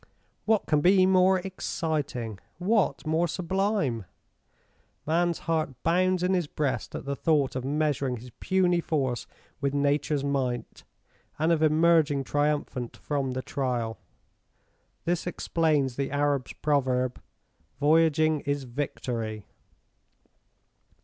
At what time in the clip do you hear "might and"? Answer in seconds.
10.23-11.51